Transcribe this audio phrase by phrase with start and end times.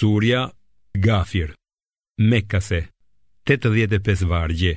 [0.00, 0.40] Surja
[1.06, 1.50] Gafir
[2.30, 2.80] Mekase
[3.46, 4.72] 85 vargje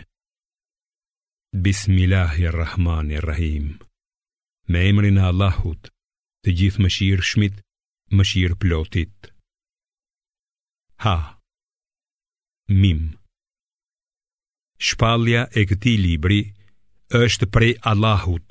[1.66, 3.66] Bismillahirrahmanirrahim
[4.72, 5.82] Me emrin e Allahut
[6.46, 7.56] Të gjithë mëshirë shmit
[8.16, 9.18] Mëshirë plotit
[11.04, 11.18] Ha
[12.80, 13.02] Mim
[14.88, 16.40] Shpalja e këti libri
[17.26, 18.50] është prej Allahut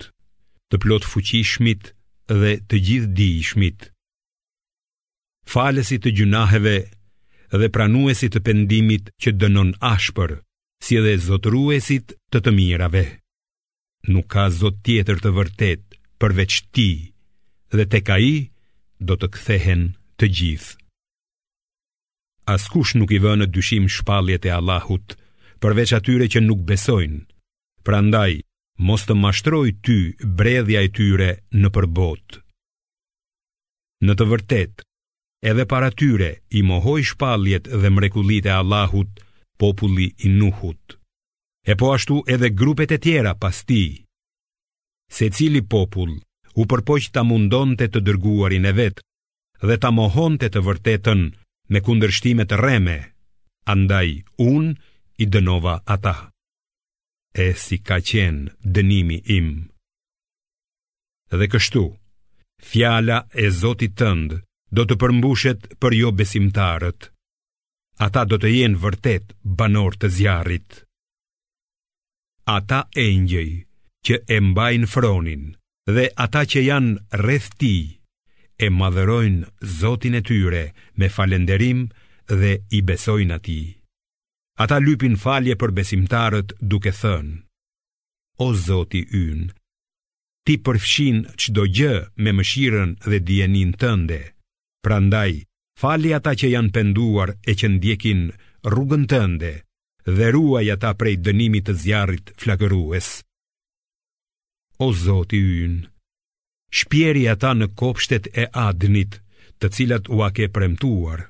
[0.69, 1.83] Të plot fuqishmit
[2.45, 3.81] dhe të gjithë di shmit
[5.53, 6.75] falesi të gjunaheve
[7.61, 10.31] dhe pranuesi të pendimit që dënon ashpër,
[10.85, 13.05] si edhe zotruesit të të mirave.
[14.13, 15.85] Nuk ka zot tjetër të vërtet
[16.23, 16.91] përveç ti,
[17.77, 18.35] dhe te ka i
[19.09, 19.83] do të kthehen
[20.21, 20.77] të gjithë.
[22.55, 25.07] Askush nuk i vënë dyshim shpalljet e Allahut,
[25.63, 27.21] përveç atyre që nuk besojnë,
[27.85, 28.39] prandaj,
[28.87, 29.99] mos të mashtroj ty
[30.39, 32.39] bredhja e tyre në përbot.
[34.07, 34.88] Në të vërtetë,
[35.43, 39.09] edhe para tyre i mohoj shpaljet dhe mrekulit e Allahut,
[39.59, 40.85] populli i nuhut.
[41.67, 44.05] E po ashtu edhe grupet e tjera pas ti.
[45.17, 46.13] Se cili popull
[46.55, 49.03] u përpoj që ta mundon të të dërguarin e vetë
[49.69, 51.21] dhe ta mohon të të vërtetën
[51.73, 52.97] me kundërshtimet reme,
[53.75, 54.09] andaj
[54.51, 54.67] un
[55.19, 56.17] i dënova ata.
[57.35, 59.49] E si ka qenë dënimi im.
[61.39, 61.85] Dhe kështu,
[62.71, 64.39] fjala e Zotit tëndë
[64.77, 67.09] do të përmbushet për jo besimtarët.
[68.07, 70.83] Ata do të jenë vërtet banor të zjarit.
[72.57, 73.51] Ata e njëj,
[74.05, 75.47] që e mbajnë fronin,
[75.89, 77.77] dhe ata që janë rreth ti,
[78.59, 79.49] e madhërojnë
[79.81, 80.65] zotin e tyre
[80.99, 81.89] me falenderim
[82.29, 83.61] dhe i besojnë ati.
[84.63, 87.37] Ata lypin falje për besimtarët duke thënë,
[88.39, 89.49] O zoti ynë,
[90.47, 94.21] ti përfshin qdo gjë me mëshiren dhe djenin tënde,
[94.85, 95.35] Prandaj,
[95.81, 98.21] fali ata që janë penduar e që ndjekin
[98.71, 99.53] rrugën tënde
[100.17, 103.09] dhe ruaj ata prej dënimit të zjarit flakërues.
[104.79, 105.75] O Zoti yn,
[106.79, 109.19] shpjeri ata në kopshtet e adnit
[109.59, 111.27] të cilat u ake premtuar,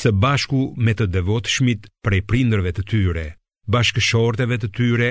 [0.00, 3.26] së bashku me të devot shmit prej prindrëve të tyre,
[3.74, 5.10] bashkëshorteve të tyre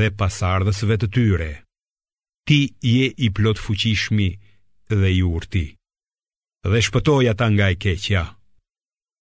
[0.00, 1.50] dhe pasardhësve të tyre.
[2.48, 2.60] Ti
[2.92, 4.28] je i plot fuqishmi
[4.98, 5.66] dhe i urti
[6.72, 8.22] dhe shpëtoj ata nga e keqja.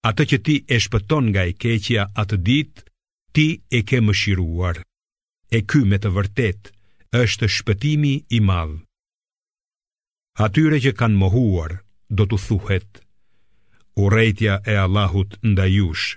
[0.09, 2.79] Atë që ti e shpëton nga e keqja atë ditë,
[3.35, 3.47] ti
[3.77, 4.77] e ke më shiruar.
[5.57, 6.61] E ky me të vërtet
[7.23, 8.77] është shpëtimi i madhë.
[10.45, 11.71] Atyre që kanë mohuar,
[12.17, 12.89] do të thuhet,
[14.03, 16.07] urejtja e Allahut nda jush,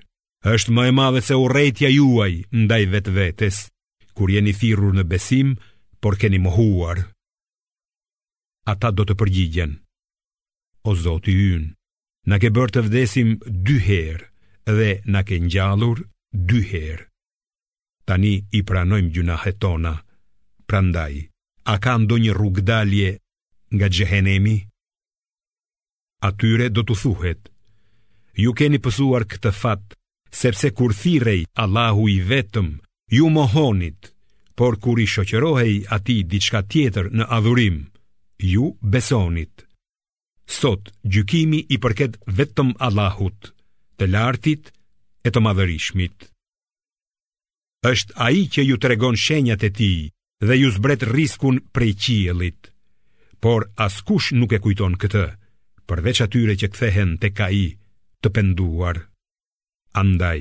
[0.54, 3.56] është më e madhe se urejtja juaj ndaj vetë vetës,
[4.16, 5.54] kur jeni thirur në besim,
[6.04, 7.06] por keni mohuar.
[8.72, 9.80] Ata do të përgjigjen.
[10.88, 11.64] O Zoti yn,
[12.32, 13.30] na ke bërë të vdesim
[13.68, 15.98] dy herë dhe na ke ngjallur
[16.48, 17.04] dy herë.
[18.08, 19.92] Tani i pranojmë gjunahet tona.
[20.70, 21.14] Prandaj,
[21.68, 23.10] a ka ndonjë rrugdalje
[23.76, 24.56] nga xhehenemi?
[26.30, 27.48] Atyre do t'u thuhet:
[28.44, 29.84] Ju keni pësuar këtë fat,
[30.42, 32.68] sepse kur thirrej Allahu i vetëm,
[33.16, 34.12] ju mohonit,
[34.56, 37.78] por kur i shoqërohej atij diçka tjetër në adhurim,
[38.52, 39.68] ju besonit.
[40.50, 43.52] Sot, gjykimi i përket vetëm Allahut,
[44.02, 44.72] të lartit
[45.22, 46.26] e të madhërishmit.
[47.86, 49.90] Êshtë a i që ju të regon shenjat e ti
[50.42, 52.72] dhe ju zbret riskun prej qielit,
[53.40, 55.24] por askush nuk e kujton këtë,
[55.88, 57.66] përveç atyre që kthehen të ka i
[58.20, 58.98] të penduar.
[60.02, 60.40] Andaj,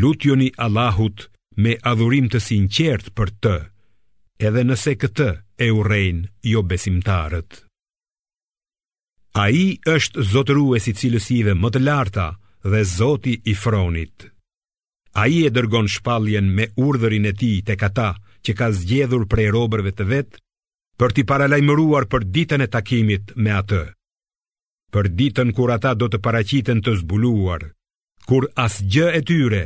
[0.00, 1.22] lutjoni Allahut
[1.62, 3.54] me adhurim të sinqert për të,
[4.48, 5.30] edhe nëse këtë
[5.64, 7.62] e urejnë jo besimtarët.
[9.36, 12.24] A i është zotëru e si cilësive më të larta
[12.72, 14.30] dhe zoti i fronit.
[15.22, 18.06] A i e dërgon shpaljen me urdhërin e ti të kata
[18.44, 20.40] që ka zgjedhur prej robërve të vetë,
[20.98, 23.82] për ti paralajmëruar për ditën e takimit me atë.
[24.96, 27.66] Për ditën kur ata do të paracitën të zbuluar,
[28.28, 29.62] kur as gjë e tyre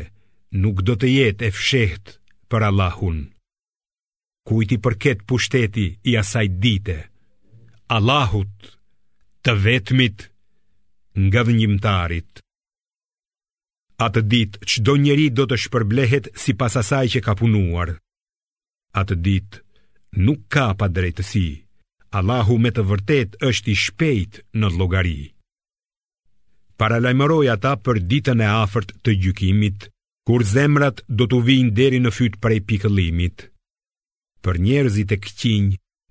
[0.65, 2.17] nuk do të jetë e fshehët
[2.51, 3.23] për Allahun.
[4.51, 6.99] Kujti përket pushteti i asaj dite,
[7.99, 8.80] Allahut,
[9.45, 10.25] të vetmit
[11.17, 12.43] nga dhënjimtarit.
[14.05, 17.95] Atë ditë çdo njeri do të shpërblehet sipas asaj që ka punuar.
[19.01, 19.61] Atë ditë
[20.27, 21.47] nuk ka pa drejtësi.
[22.19, 25.21] Allahu me të vërtet është i shpejt në llogari.
[26.81, 29.87] Paralajmëroj ata për ditën e afërt të gjykimit,
[30.27, 33.47] kur zemrat do të vinë deri në fyt prej pikëllimit.
[34.45, 35.69] Për njerëzit e këqinj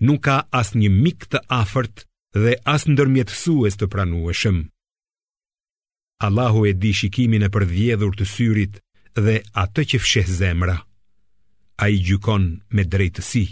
[0.07, 2.05] nuk ka asnjë mik të afërt
[2.37, 4.57] dhe as ndërmjetësues të pranueshëm.
[6.27, 8.75] Allahu e di shikimin e përdhjedhur të syrit
[9.23, 10.75] dhe atë që fsheh zemra.
[11.79, 12.43] A i gjukon
[12.75, 13.45] me drejtësi,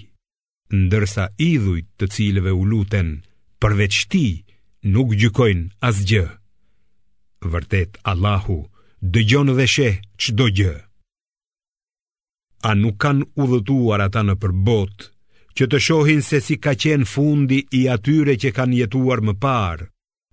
[0.86, 3.10] ndërsa idhujt të cilëve u luten,
[3.62, 4.24] përveçti
[4.94, 6.28] nuk gjukojnë as gjë.
[7.54, 8.60] Vërtet, Allahu
[9.14, 10.76] dëgjon dhe sheh që do gjë.
[12.70, 15.14] A nuk kanë udhëtuar ata në përbotë,
[15.58, 19.88] që të shohin se si ka qenë fundi i atyre që kanë jetuar më parë,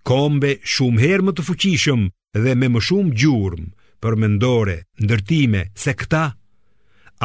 [0.05, 2.01] kombe shumë herë më të fuqishëm
[2.43, 3.65] dhe me më shumë gjurëm,
[4.03, 6.25] për mendore, ndërtime, se këta,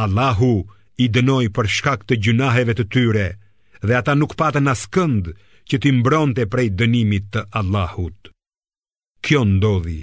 [0.01, 0.53] Allahu
[1.05, 3.27] i dënoj për shkak të gjunaheve të tyre,
[3.85, 4.75] dhe ata nuk patë në
[5.71, 8.31] që ti mbronte prej dënimit të Allahut.
[9.23, 10.01] Kjo ndodhi,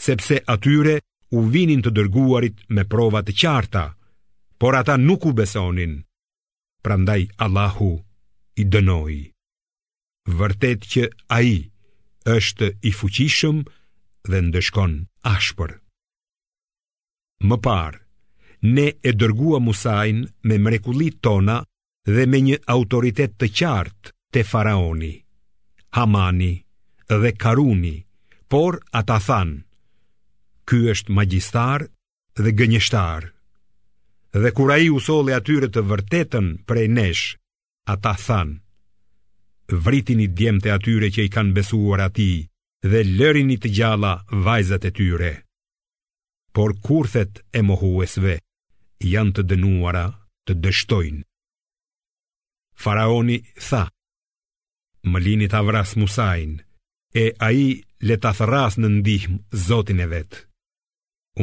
[0.00, 0.94] sepse atyre
[1.36, 3.82] u vinin të dërguarit me provat të qarta,
[4.58, 5.92] por ata nuk u besonin,
[6.82, 7.90] prandaj Allahu
[8.58, 9.20] i dënoi.
[10.38, 11.04] Vërtet që
[11.38, 11.52] ai
[12.36, 13.58] është i fuqishëm
[14.30, 14.92] dhe ndëshkon
[15.34, 15.70] ashpër.
[17.48, 18.00] Më parë,
[18.76, 21.58] ne e dërgua Musain me mrekullit tona
[22.14, 25.12] dhe me një autoritet të qartë te faraoni,
[25.96, 26.54] Hamani
[27.22, 27.96] dhe Karuni,
[28.52, 29.56] por ata thanë,
[30.68, 31.80] ky është magjistar
[32.42, 33.22] dhe gënjeshtar.
[34.32, 37.24] Dhe kura i usolli atyre të vërtetën prej nesh,
[37.90, 38.60] ata than,
[39.82, 42.46] vritin i djem të atyre që i kanë besuar ati
[42.90, 44.12] dhe lërin i të gjala
[44.46, 45.32] vajzat e tyre.
[46.54, 48.36] Por kurthet e mohuesve
[49.12, 50.04] janë të dënuara
[50.46, 51.22] të dështojnë.
[52.84, 53.36] Faraoni
[53.66, 53.82] tha,
[55.10, 56.62] më linit avras musajnë,
[57.12, 57.66] e a i
[58.06, 60.42] të ras në ndihmë zotin e vetë.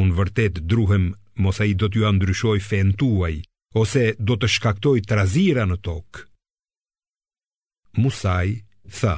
[0.02, 3.36] Unë vërtet druhem mos a i do t'ju andryshoj fen tuaj,
[3.82, 6.24] ose do të shkaktoj trazira në tokë.
[8.02, 8.50] Musaj
[9.00, 9.16] tha,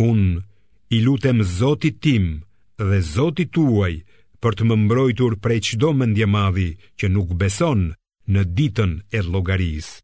[0.00, 0.42] unë
[0.96, 2.28] i lutem zotit tim
[2.80, 3.94] dhe zotit tuaj
[4.42, 7.82] për të më mbrojtur prej qdo mëndje madhi që nuk beson
[8.32, 9.94] në ditën e logarisë.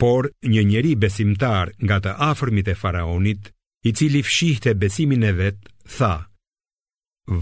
[0.00, 3.52] Por një njeri besimtar nga të afërmit e faraonit,
[3.84, 5.58] i cili fshihte besimin e vet,
[5.96, 6.14] tha: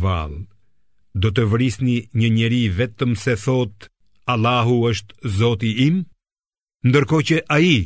[0.02, 0.34] "Vall,
[1.14, 3.88] do të vrisni një njeri vetëm se thot,
[4.24, 6.04] Allahu është Zoti im?
[6.86, 7.84] Ndërko që a i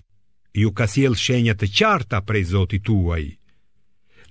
[0.57, 3.25] ju ka siel shenjat të qarta prej Zoti tuaj.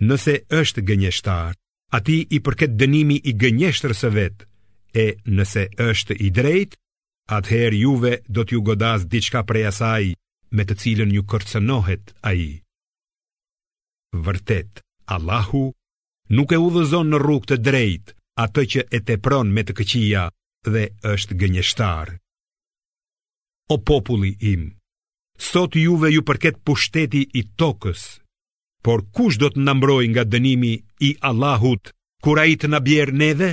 [0.07, 1.53] Nëse është gënjeshtar,
[1.97, 4.45] ati i përket dënimi i së vetë,
[4.93, 6.77] e nëse është i drejtë,
[7.37, 10.13] atëherë juve do t'ju godaz diçka prej asaj
[10.51, 12.61] me të cilën ju kërcënohet a i.
[14.15, 15.73] Vërtet, Allahu
[16.29, 20.25] nuk e udhëzon në rrug të drejtë, atë që e tepron me të këqia
[20.67, 22.15] dhe është gënjeshtar.
[23.73, 24.65] O populli im,
[25.49, 28.03] sot juve ju përket pushteti i tokës,
[28.85, 30.73] por kush do të nëmbroj nga dënimi
[31.07, 31.89] i Allahut,
[32.23, 33.51] kur i të nabjerë neve?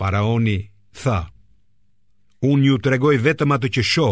[0.00, 0.58] Paraoni
[1.02, 1.18] tha,
[2.44, 4.08] unë ju të regoj vetëm atë që sho,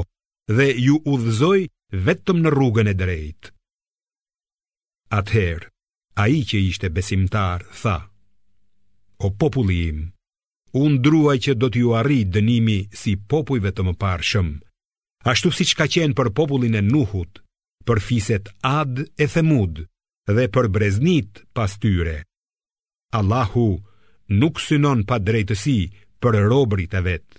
[0.57, 1.61] dhe ju udhëzoj
[2.07, 3.53] vetëm në rrugën e drejtë.
[5.19, 5.69] Atëherë,
[6.21, 7.97] a i që ishte besimtar, tha,
[9.27, 10.01] o populli im,
[10.81, 14.49] unë druaj që do t'ju arri dënimi si popujve të më parëshëm,
[15.31, 17.43] ashtu si që ka qenë për popullin e nuhut,
[17.87, 19.83] për fiset ad e themud
[20.37, 22.17] dhe për breznit pas tyre.
[23.19, 23.69] Allahu
[24.41, 25.79] nuk synon pa drejtësi
[26.23, 27.39] për robrit e vetë.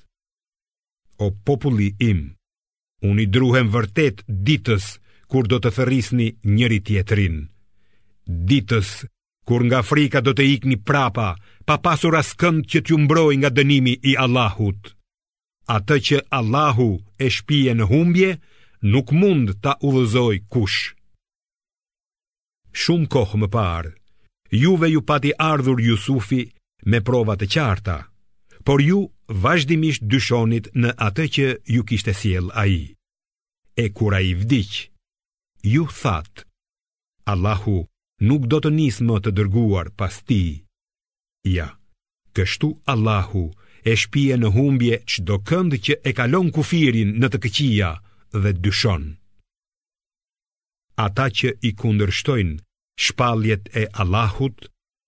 [1.23, 2.23] O populli im,
[3.07, 4.85] unë i druhem vërtet ditës
[5.31, 7.39] kur do të thërisni njëri tjetrin.
[8.49, 8.89] Ditës
[9.47, 11.31] kur nga frika do të ikni prapa,
[11.67, 14.81] pa pasur as kënd që t'ju mbroj nga dënimi i Allahut.
[15.75, 16.89] Atë që Allahu
[17.23, 18.29] e shpije në humbje,
[18.93, 20.81] nuk mund ta uvëzoj kush.
[22.81, 23.91] Shumë kohë më parë,
[24.63, 26.41] juve ju pati ardhur Jusufi
[26.89, 27.97] me provat e qarta,
[28.65, 28.99] por ju
[29.43, 32.81] vazhdimisht dyshonit në atë që ju kishte siel a i.
[33.77, 34.81] E kura i vdicë,
[35.73, 36.39] ju thatë,
[37.33, 37.77] Allahu
[38.27, 40.43] nuk do të nisë më të dërguar pas ti
[41.43, 41.67] ja.
[42.37, 43.43] Kështu Allahu
[43.89, 47.89] e shpije në humbje qdo këndë që e kalon kufirin në të këqia
[48.43, 49.03] dhe dyshon.
[51.07, 52.59] Ata që i kundërshtojnë
[53.05, 54.57] shpaljet e Allahut,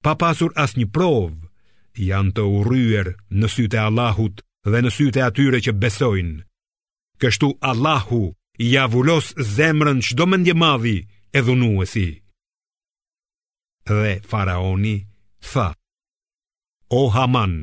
[0.06, 1.40] pa pasur as një provë,
[2.10, 3.08] janë të uryer
[3.40, 6.42] në syte Allahut dhe në syte atyre që besojnë.
[7.22, 8.24] Kështu Allahu
[8.60, 10.98] i avulos zemrën çdo do mëndje madhi
[11.38, 12.08] edhunuesi.
[13.90, 14.96] Dhe faraoni,
[15.52, 15.80] thatë,
[16.94, 17.56] o Haman,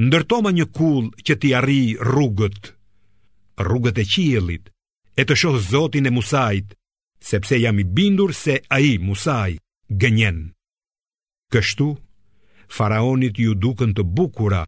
[0.00, 2.70] ndërtoma një kull që t'i arri rrugët,
[3.60, 4.70] rrugët e qilit,
[5.20, 6.72] e të shohë zotin e musajt,
[7.20, 9.50] sepse jam i bindur se a i musaj
[10.00, 10.38] gënjen.
[11.52, 11.88] Kështu,
[12.76, 14.64] faraonit ju dukën të bukura,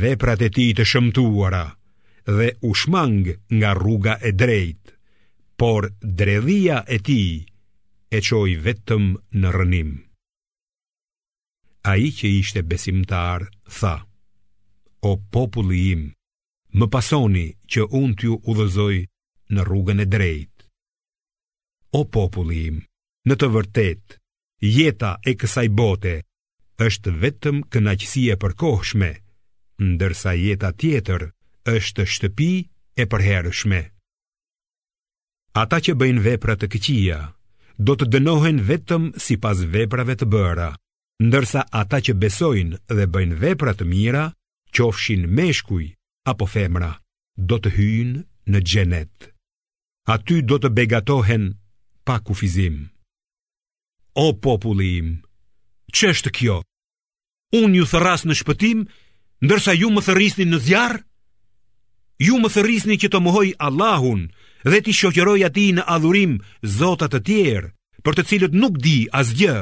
[0.00, 0.14] dhe
[0.46, 1.64] e ti të shëmtuara,
[2.36, 4.82] dhe u shmang nga rruga e drejt,
[5.58, 7.22] por dredhia e ti
[8.16, 9.04] e qoj vetëm
[9.40, 9.90] në rënim.
[11.84, 13.94] A i që ishte besimtar, tha
[15.04, 16.02] O populli im,
[16.78, 18.96] më pasoni që unë t'ju udhëzoj
[19.54, 20.64] në rrugën e drejt
[21.98, 22.76] O populli im,
[23.28, 24.04] në të vërtet,
[24.76, 26.14] jeta e kësaj bote
[26.88, 29.10] është vetëm kënaqësie përkohshme,
[29.92, 31.22] ndërsa jeta tjetër
[31.74, 32.50] është shtëpi
[32.98, 33.80] e përherëshme.
[35.62, 37.20] Ata që bëjnë vepra të këqija,
[37.86, 40.70] do të dënohen vetëm sipas veprave të bëra
[41.22, 44.24] ndërsa ata që besojnë dhe bëjnë vepra të mira,
[44.74, 45.84] qofshin meshkuj
[46.30, 46.90] apo femra,
[47.48, 49.30] do të hyjnë në xhenet.
[50.14, 51.44] Aty do të begatohen
[52.06, 52.90] pa kufizim.
[54.18, 55.08] O populli im,
[55.94, 56.58] ç'është kjo?
[57.60, 58.84] Un ju thras në shpëtim,
[59.46, 60.96] ndërsa ju më thërrisni në zjarr?
[62.26, 64.22] Ju më thërrisni që të mohoj Allahun
[64.68, 66.34] dhe të shoqëroj atij në adhurim
[66.78, 67.68] zota të tjerë,
[68.04, 69.56] për të cilët nuk di asgjë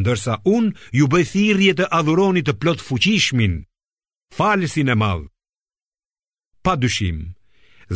[0.00, 3.54] ndërsa unë ju bëj thirrje të adhuroni të plot fuqishmin,
[4.36, 5.24] falësin e madh.
[6.64, 7.18] Pa dyshim,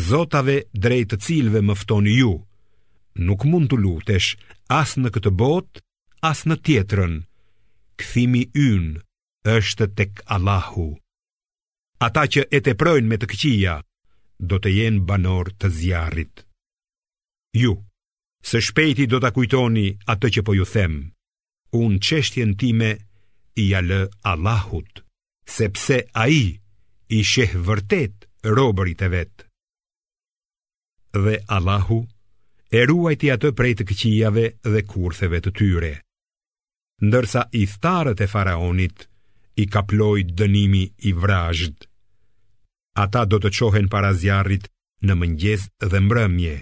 [0.09, 1.61] zotave drejt të cilëve
[2.21, 2.33] ju,
[3.27, 4.31] nuk mund të lutesh
[4.81, 5.79] as në këtë botë,
[6.31, 7.15] as në tjetrën.
[7.99, 9.01] Kthimi ynë
[9.57, 10.89] është tek Allahu.
[12.07, 13.75] Ata që e teprojnë me të këqija,
[14.51, 16.45] do të jenë banor të zjarrit.
[17.63, 17.73] Ju,
[18.49, 21.03] së shpejti do të kujtoni atë që po ju themë,
[21.77, 22.95] unë qeshtjen time
[23.61, 25.03] i alë Allahut,
[25.45, 26.57] sepse a i
[27.19, 29.45] i sheh vërtet robërit e vetë.
[31.19, 31.99] Dhe Allahu
[32.79, 35.93] e ruajti atë prej të këqijave dhe kurtheve të tyre.
[37.09, 39.05] Ndërsa i thtarët e faraonit
[39.63, 41.87] i kaploi dënimi i vrazhd.
[43.05, 44.69] Ata do të çohen para zjarrit
[45.07, 46.57] në mëngjes dhe mbrëmje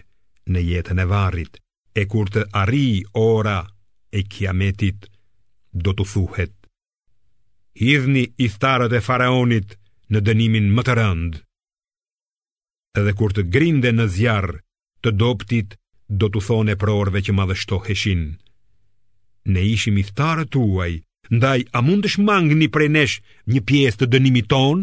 [0.52, 1.58] në jetën e varrit,
[1.96, 3.60] e kur të arrijë ora
[4.14, 5.08] e kiametit
[5.84, 6.52] do të thuhet
[7.76, 9.74] Hidhni i tharët e faraonit
[10.12, 11.40] në dënimin më të rënd
[13.00, 14.56] Edhe kur të grinde në zjarë
[15.04, 15.74] të doptit
[16.20, 17.80] do të thone për orve që madhështo
[19.54, 20.94] Ne ishim i tharët uaj,
[21.36, 23.16] ndaj a mund të shmang një prej nesh
[23.52, 24.78] një pjesë të dënimi ton?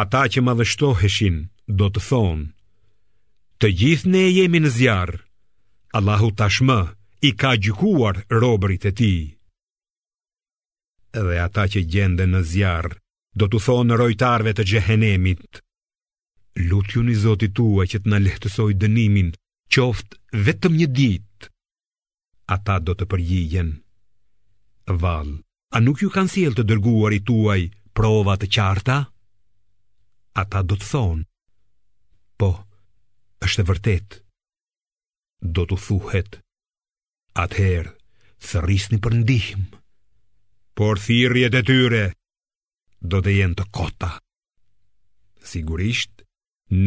[0.00, 1.36] Ata që madhështo dështoheshin
[1.68, 2.46] do të thonë
[3.60, 5.18] Të gjithë ne jemi në zjarë,
[5.98, 6.78] Allahu tashmë
[7.22, 9.14] i ka gjykuar robrit e ti.
[11.26, 12.94] Dhe ata që gjende në zjarë,
[13.38, 15.60] do të thonë rojtarve të gjehenemit,
[16.68, 19.30] lutju një zoti tua që të në lehtësoj dënimin,
[19.74, 21.50] qoftë vetëm një ditë.
[22.56, 23.70] Ata do të përgjigjen.
[25.04, 25.28] Val,
[25.70, 26.64] a nuk ju kanë siel të
[27.18, 27.60] i tuaj
[27.96, 28.96] prova të qarta?
[30.42, 31.24] Ata do të thonë,
[32.38, 32.50] po,
[33.44, 34.08] është e vërtet.
[35.54, 36.30] Do të thuhet,
[37.40, 37.92] Atëherë,
[38.36, 39.60] së për ndihim,
[40.76, 42.02] por thirjet e tyre
[43.12, 44.10] do të jenë të kota.
[45.52, 46.22] Sigurisht,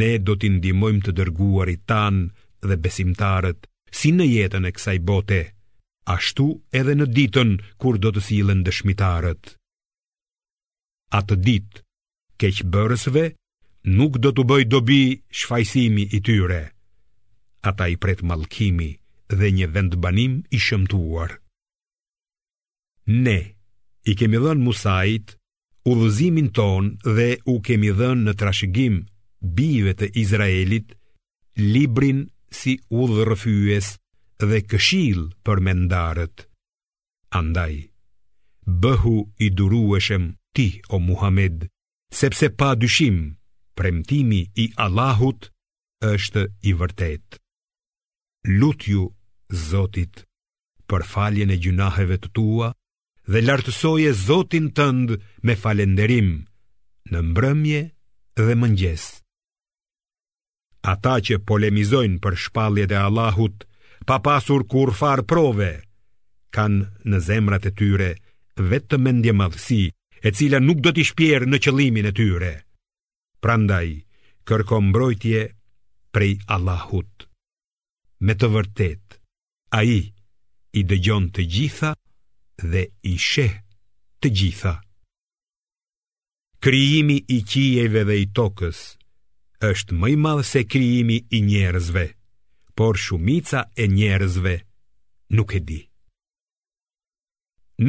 [0.02, 2.24] ne do t'indimojmë të dërguar i tanë
[2.70, 3.66] dhe besimtarët,
[4.00, 5.40] si në jetën e kësaj bote,
[6.18, 6.46] ashtu
[6.82, 9.44] edhe në ditën kur do të silën dëshmitarët.
[11.20, 11.82] Atë ditë,
[12.42, 13.26] keqë bërësve
[13.98, 15.02] nuk do t'u bëj dobi
[15.40, 16.62] shfajsimi i tyre,
[17.72, 18.94] ata i pret malkimi
[19.40, 21.32] dhe një vend banim i shëmtuar.
[23.26, 23.40] Ne
[24.12, 25.34] i kemi dhënë Musait
[25.92, 26.86] udhëzimin ton
[27.18, 28.96] dhe u kemi dhënë në trashëgim
[29.58, 30.94] bijve të Izraelit
[31.74, 32.22] librin
[32.60, 33.88] si udhërrëfyes
[34.50, 36.46] dhe këshill për mendarët.
[37.40, 37.74] Andaj,
[38.84, 40.26] bëhu i durueshëm
[40.56, 41.66] ti o Muhammed,
[42.20, 43.20] sepse pa dyshim
[43.78, 45.50] premtimi i Allahut
[46.14, 47.42] është i vërtetë.
[48.60, 49.04] Lutju
[49.54, 50.26] Zotit,
[50.90, 52.70] për faljen e gjunaheve të tua
[53.32, 55.18] dhe lartësoje Zotin të ndë
[55.48, 56.32] me falenderim
[57.14, 57.82] në mbrëmje
[58.40, 59.06] dhe mëngjes.
[60.94, 63.54] Ata që polemizojnë për shpalje dhe Allahut,
[64.10, 65.70] pa pasur kur far prove,
[66.56, 68.10] kanë në zemrat e tyre
[68.74, 69.82] vetë të mendje madhësi
[70.28, 72.52] e cila nuk do t'i shpjerë në qëlimin e tyre.
[73.44, 73.94] Prandaj,
[74.50, 75.46] kërko mbrojtje
[76.14, 77.14] prej Allahut.
[78.24, 79.23] Me të vërtetë,
[79.74, 79.98] A i,
[80.78, 81.90] i dëgjon të gjitha
[82.62, 83.54] dhe i sheh
[84.22, 84.74] të gjitha.
[86.64, 88.80] Krijimi i qijeve dhe i tokës
[89.70, 92.06] është mëj madhë se krijimi i njerëzve,
[92.78, 94.54] por shumica e njerëzve
[95.40, 95.80] nuk e di.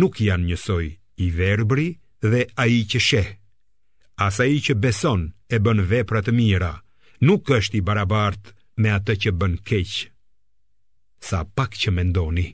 [0.01, 0.87] Nuk janë njësoj
[1.27, 1.89] i verbri
[2.31, 3.29] dhe a i që sheh.
[4.27, 6.73] Asa i që beson e bën veprat mira,
[7.29, 10.14] nuk është i barabart me atë që bën keqë
[11.25, 12.47] sa pak që mendoni.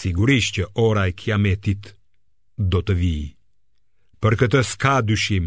[0.00, 1.82] Sigurisht që ora e kiametit
[2.72, 3.28] do të vijë.
[4.22, 5.46] Për këtë s'ka dyshim,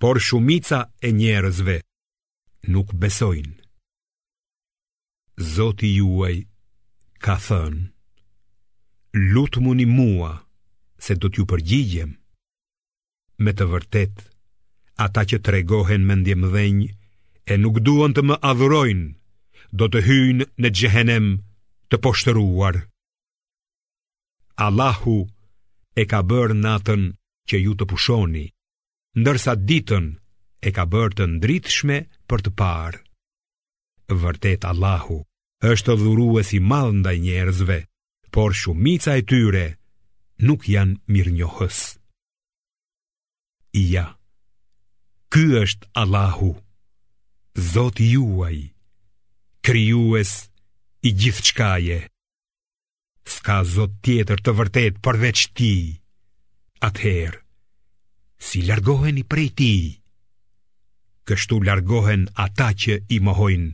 [0.00, 1.76] por shumica e njerëzve
[2.74, 3.54] nuk besojnë.
[5.54, 6.36] Zoti juaj
[7.24, 7.82] ka thënë,
[9.36, 10.32] lutë mu një mua
[11.04, 12.10] se do t'ju përgjigjem.
[13.44, 14.16] Me të vërtet,
[15.04, 16.42] ata që të regohen me ndjem
[17.50, 19.08] e nuk duon të më adhurojnë
[19.78, 21.26] do të hynë në gjehenem
[21.90, 22.78] të poshtëruar.
[24.66, 25.18] Allahu
[26.00, 27.02] e ka bërë natën
[27.48, 28.46] që ju të pushoni,
[29.20, 30.06] ndërsa ditën
[30.60, 31.98] e ka bërë të ndritëshme
[32.28, 33.00] për të parë.
[34.22, 35.20] Vërtet Allahu
[35.70, 37.78] është të dhuru e si ndaj njerëzve,
[38.34, 39.66] por shumica e tyre
[40.46, 41.76] nuk janë mirë njohës.
[43.82, 44.06] Ija,
[45.32, 46.50] kë është Allahu,
[47.72, 48.58] Zoti juaj
[49.66, 50.30] kryues
[51.04, 51.98] i gjithë qkaje.
[53.30, 55.74] Ska zot tjetër të vërtet përveç ti,
[56.84, 57.40] atëherë,
[58.48, 59.74] si largohen i prej ti,
[61.28, 63.70] kështu largohen ata që i mohojnë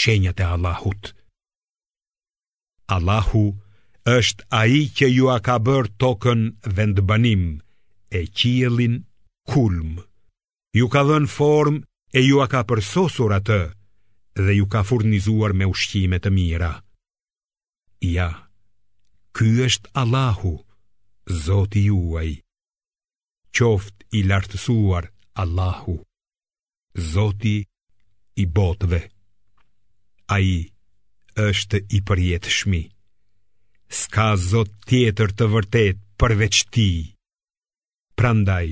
[0.00, 1.12] shenjat e Allahut.
[2.96, 3.44] Allahu
[4.16, 6.40] është ai që ju a ka bërë tokën
[6.76, 7.44] vendbanim
[8.18, 8.94] e qiellin
[9.50, 9.90] kulm.
[10.78, 11.82] Ju ka dhënë formë
[12.14, 13.60] e ju a ka përsosur atë
[14.36, 16.70] dhe ju ka furnizuar me ushqime të mira.
[18.16, 18.28] Ja,
[19.36, 20.52] ky është Allahu,
[21.46, 22.30] Zoti juaj.
[23.56, 25.08] Qoft i lartësuar
[25.42, 25.94] Allahu,
[27.12, 27.56] Zoti
[28.42, 29.00] i botëve.
[30.36, 30.48] Ai
[31.48, 32.82] është i përjetshmi.
[34.02, 36.90] Ska Zot tjetër të vërtet përveç Ti.
[38.18, 38.68] Prandaj,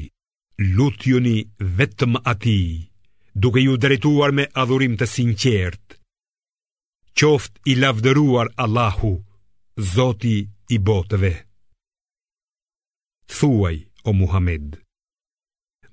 [0.74, 1.38] lutjuni
[1.78, 2.92] vetëm Atij
[3.34, 5.96] duke ju drejtuar me adhurim të sinqert.
[7.14, 9.14] Qoft i lavdëruar Allahu,
[9.76, 10.38] Zoti
[10.70, 11.32] i botëve.
[13.26, 14.78] Thuaj o Muhammed.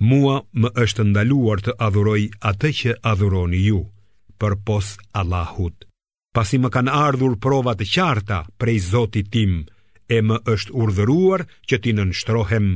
[0.01, 3.81] Mua më është ndaluar të adhuroj atë që adhuroni ju,
[4.41, 5.77] për pos Allahut.
[6.33, 9.65] Pasi më kanë ardhur prova të qarta prej Zotit tim,
[10.11, 12.71] e më është urdhëruar që ti nënshtrohem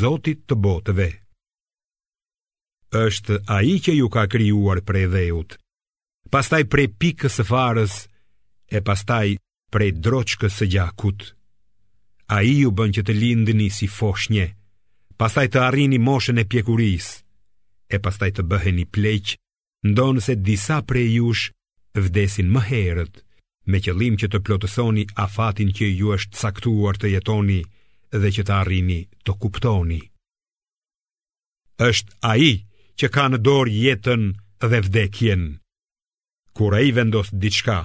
[0.00, 1.10] Zotit të botëve
[2.98, 5.54] është ai që ju ka krijuar prej dheut.
[6.30, 7.94] Pastaj prej pikës së farës
[8.70, 9.36] e pastaj
[9.72, 11.30] prej droçkës së gjakut.
[12.30, 14.48] Ai ju bën që të lindni si foshnje,
[15.18, 17.14] pastaj të arrini moshën e pjekurisë
[17.94, 19.32] e pastaj të bëheni pleq,
[19.90, 21.50] ndonë se disa prej jush
[21.94, 23.14] vdesin më herët,
[23.66, 27.60] me qëllim që të plotësoni afatin që ju është caktuar të jetoni
[28.14, 30.00] dhe që të arrini të kuptoni.
[31.86, 32.69] është ai
[33.00, 34.22] që ka në dorë jetën
[34.60, 35.44] dhe vdekjen.
[36.56, 37.78] Kur ai vendos diçka,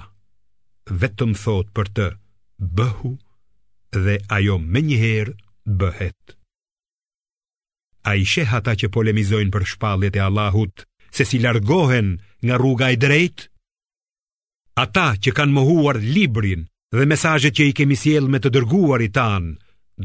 [1.00, 2.08] vetëm thot për të
[2.76, 3.14] bëhu
[4.04, 5.32] dhe ajo me njëherë
[5.80, 6.34] bëhet.
[8.10, 10.84] Ai sheh ata që polemizojnë për shpalljet e Allahut,
[11.16, 12.12] se si largohen
[12.44, 13.48] nga rruga e drejtë.
[14.84, 19.56] Ata që kanë mohuar librin dhe mesazhet që i kemi siel me të dërguarit tan,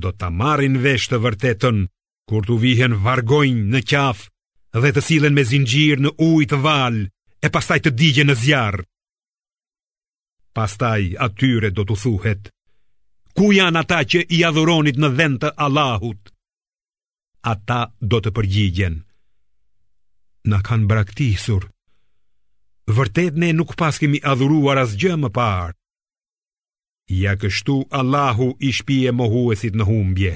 [0.01, 1.83] do ta marrin vesh të vërtetën
[2.31, 4.30] kur tu vihen vargojnë në qafë
[4.79, 7.01] dhe të silen me zingjir në ujë të val
[7.43, 8.77] e pastaj të digje në zjarr.
[10.55, 12.43] Pastaj atyre do të thuhet:
[13.35, 16.21] Ku janë ata që i adhuronit në vend të Allahut?
[17.51, 18.95] Ata do të përgjigjen:
[20.51, 21.67] Na kanë braktisur.
[22.91, 25.75] Vërtet ne nuk pas kemi adhuruar asgjë më parë.
[27.11, 30.33] Ja kështu Allahu i shpije mohuesit në humbje.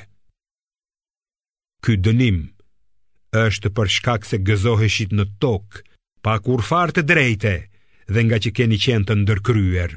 [1.83, 2.37] Ky dënim
[3.39, 5.81] është për shkak se gëzoheshit në tok,
[6.25, 7.53] pa kur farë të drejte
[8.13, 9.91] dhe nga që keni qenë të ndërkryer.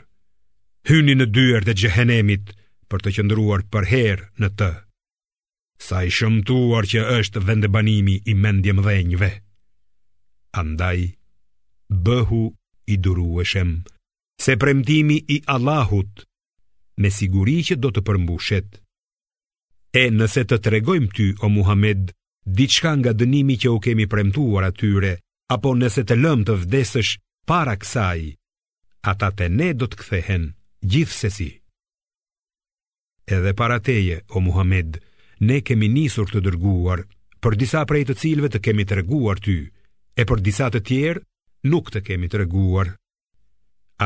[0.88, 2.52] Hyni në dyër të gjëhenemit
[2.88, 4.70] për të qëndruar për herë në të.
[5.88, 9.30] Sa i shëmtuar që është vendebanimi i mendjem dhe njëve.
[10.62, 11.04] Andaj,
[12.06, 12.42] bëhu
[12.90, 13.76] i durueshem,
[14.42, 16.24] se premtimi i Allahut
[17.02, 18.80] me siguri që do të përmbushet.
[20.00, 22.10] E nëse të tregojmë ty, o Muhammed,
[22.48, 25.18] diçka nga dënimi që u kemi premtuar atyre,
[25.52, 27.10] apo nëse të lëmë të vdesësh
[27.48, 28.20] para kësaj,
[29.10, 30.44] ata të ne do të kthehen
[30.92, 31.50] gjithsesi.
[33.28, 34.96] Edhe para teje, o Muhammed,
[35.44, 37.04] ne kemi nisur të dërguar
[37.44, 39.58] për disa prej të cilëve të kemi treguar ty,
[40.18, 41.24] e për disa të tjerë
[41.70, 42.94] nuk të kemi treguar.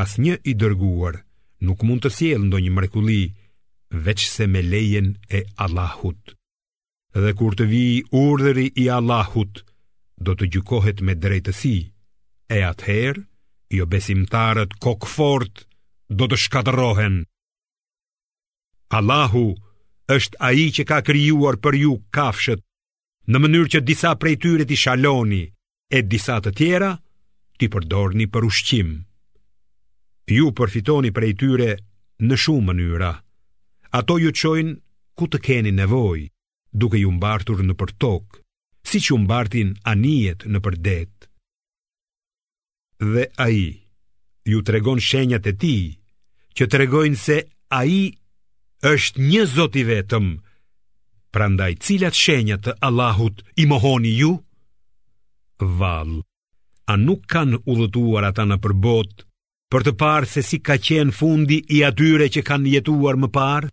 [0.02, 1.22] Asnjë i dërguar
[1.62, 3.22] nuk mund të sjellë ndonjë mrekulli
[4.07, 6.35] veçse me lejen e Allahut
[7.20, 9.61] dhe kur të vi urdhri i Allahut,
[10.16, 11.77] do të gjykohet me drejtësi,
[12.48, 13.25] e atëherë,
[13.77, 15.66] jo besimtarët kokëfort,
[16.09, 17.22] do të shkadrohen.
[18.96, 19.46] Allahu
[20.16, 22.61] është aji që ka kryuar për ju kafshët,
[23.29, 25.42] në mënyrë që disa prej tyre t'i shaloni,
[25.92, 26.90] e disa të tjera
[27.59, 28.90] t'i përdorni për ushqim.
[30.31, 31.70] Ju përfitoni prej tyre
[32.29, 33.12] në shumë mënyra,
[34.01, 34.77] ato ju qojnë
[35.18, 36.29] ku të keni nevojë
[36.72, 38.40] duke ju mbartur në për tokë,
[38.88, 41.28] si që mbartin anijet në për detë.
[43.12, 43.66] Dhe a i,
[44.50, 45.76] ju tregon shenjat e ti,
[46.56, 47.38] që tregojnë se
[47.78, 48.02] a i
[48.92, 50.32] është një zoti vetëm,
[51.32, 54.32] prandaj cilat shenjat të Allahut i mohoni ju?
[55.78, 56.18] Val,
[56.90, 59.26] a nuk kanë ullëtuar ata në për botë,
[59.72, 63.70] për të parë se si ka qenë fundi i atyre që kanë jetuar më parë?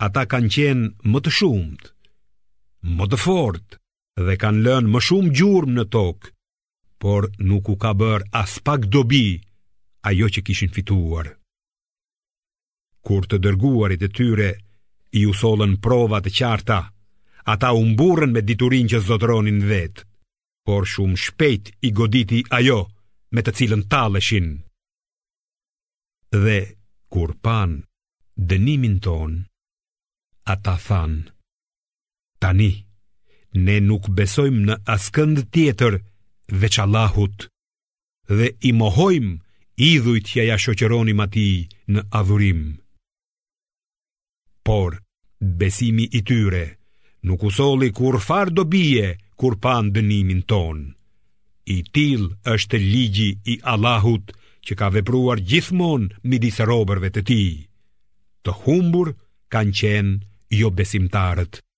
[0.00, 1.88] ata kanë qenë më të shumët,
[2.96, 3.76] më të fort
[4.26, 6.30] dhe kanë lënë më shumë gjurmë në tokë,
[7.00, 9.26] por nuk u ka bërë as pak dobi
[10.08, 11.28] ajo që kishin fituar.
[13.04, 14.50] Kur të dërguarit e tyre
[15.20, 15.32] i u
[15.84, 16.80] provat e qarta,
[17.52, 17.82] ata u
[18.32, 20.02] me diturin që zotronin vetë,
[20.66, 22.80] por shumë shpejt i goditi ajo
[23.34, 24.62] me të cilën taleshin.
[26.44, 26.60] Dhe
[27.12, 27.84] kur panë
[28.50, 29.49] dënimin tonë,
[30.50, 31.14] ata than
[32.42, 32.72] Tani
[33.64, 35.94] ne nuk besojmë në askënd tjetër
[36.60, 37.46] veç Allahut
[38.36, 39.28] dhe i mohojm
[39.90, 41.46] idhujt që ja shoqëronim ati
[41.94, 42.60] në adhurim
[44.66, 44.98] por
[45.62, 46.64] besimi i tyre
[47.28, 49.06] nuk usolli kur far do bie
[49.40, 50.78] kur pan dënimin ton
[51.76, 52.22] i till
[52.54, 54.26] është ligji i Allahut
[54.66, 57.52] që ka vepruar gjithmonë midis robërve të tij
[58.44, 59.08] të humbur
[59.54, 60.14] kanë qenë
[60.50, 61.60] jo besimtarët.